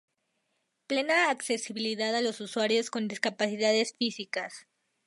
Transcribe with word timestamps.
Plena 0.87 1.29
accesibilidad 1.29 2.15
a 2.15 2.21
los 2.21 2.41
usuarios 2.41 2.89
con 2.89 3.07
discapacidades 3.07 3.93
físicas. 3.99 4.65